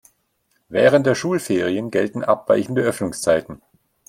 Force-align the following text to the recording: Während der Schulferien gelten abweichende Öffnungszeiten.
Während 0.69 1.05
der 1.05 1.13
Schulferien 1.13 1.91
gelten 1.91 2.23
abweichende 2.23 2.81
Öffnungszeiten. 2.81 3.61